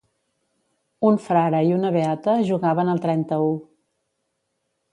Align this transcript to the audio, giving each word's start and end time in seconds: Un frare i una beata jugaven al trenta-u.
Un 1.09 1.19
frare 1.25 1.59
i 1.67 1.75
una 1.75 1.91
beata 1.97 2.35
jugaven 2.49 2.91
al 2.95 3.03
trenta-u. 3.07 3.55